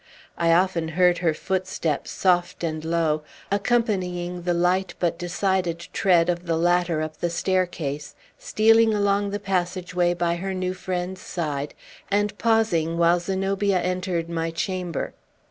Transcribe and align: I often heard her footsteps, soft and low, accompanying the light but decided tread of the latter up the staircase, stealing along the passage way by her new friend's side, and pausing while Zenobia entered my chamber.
I 0.35 0.51
often 0.51 0.87
heard 0.87 1.19
her 1.19 1.35
footsteps, 1.35 2.09
soft 2.09 2.63
and 2.63 2.83
low, 2.83 3.21
accompanying 3.51 4.41
the 4.41 4.53
light 4.55 4.95
but 4.97 5.19
decided 5.19 5.77
tread 5.93 6.27
of 6.27 6.47
the 6.47 6.57
latter 6.57 7.03
up 7.03 7.17
the 7.17 7.29
staircase, 7.29 8.15
stealing 8.35 8.95
along 8.95 9.29
the 9.29 9.39
passage 9.39 9.93
way 9.93 10.15
by 10.15 10.37
her 10.37 10.55
new 10.55 10.73
friend's 10.73 11.21
side, 11.21 11.75
and 12.09 12.35
pausing 12.39 12.97
while 12.97 13.19
Zenobia 13.19 13.79
entered 13.79 14.27
my 14.27 14.49
chamber. 14.49 15.13